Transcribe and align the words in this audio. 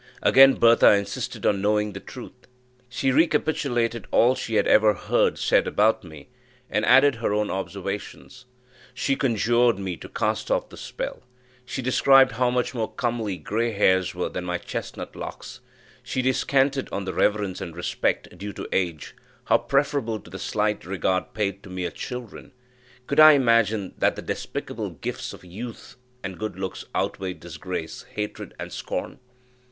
Again 0.23 0.55
Bertha 0.55 0.93
insisted 0.93 1.45
on 1.45 1.61
knowing 1.61 1.93
the 1.93 1.99
truth; 1.99 2.47
she 2.89 3.11
recapitulated 3.11 4.07
all 4.09 4.33
she 4.33 4.55
had 4.55 4.65
ever 4.65 4.95
heard 4.95 5.37
said 5.37 5.67
about 5.67 6.03
me, 6.03 6.27
and 6.71 6.83
added 6.87 7.17
her 7.17 7.35
own 7.35 7.51
observations. 7.51 8.45
She 8.95 9.15
conjured 9.15 9.77
me 9.77 9.97
to 9.97 10.09
cast 10.09 10.49
off 10.49 10.69
the 10.69 10.75
spell; 10.75 11.21
she 11.65 11.83
described 11.83 12.31
how 12.31 12.49
much 12.49 12.73
more 12.73 12.91
comely 12.91 13.37
grey 13.37 13.73
hairs 13.73 14.15
were 14.15 14.27
than 14.27 14.43
my 14.43 14.57
chestnut 14.57 15.15
locks; 15.15 15.59
she 16.01 16.23
descanted 16.23 16.89
on 16.91 17.05
the 17.05 17.13
reverence 17.13 17.61
and 17.61 17.75
respect 17.75 18.35
due 18.39 18.53
to 18.53 18.67
age 18.71 19.15
how 19.45 19.59
preferable 19.59 20.19
to 20.19 20.31
the 20.31 20.39
slight 20.39 20.83
regard 20.83 21.35
paid 21.35 21.61
to 21.61 21.69
mere 21.69 21.91
children: 21.91 22.53
could 23.05 23.19
I 23.19 23.33
imagine 23.33 23.93
that 23.99 24.15
the 24.15 24.23
despicable 24.23 24.89
gifts 24.89 25.31
of 25.31 25.45
youth 25.45 25.95
and 26.23 26.39
good 26.39 26.57
looks 26.57 26.85
outweighed 26.95 27.39
disgrace, 27.39 28.01
hatred 28.15 28.55
and 28.59 28.73
scorn? 28.73 29.19